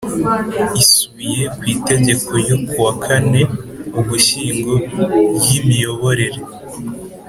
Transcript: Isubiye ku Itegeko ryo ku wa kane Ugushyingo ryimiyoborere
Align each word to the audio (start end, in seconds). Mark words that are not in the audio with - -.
Isubiye 0.81 1.43
ku 1.57 1.61
Itegeko 1.75 2.29
ryo 2.41 2.57
ku 2.67 2.75
wa 2.85 2.93
kane 3.03 3.41
Ugushyingo 3.99 4.73
ryimiyoborere 5.41 6.39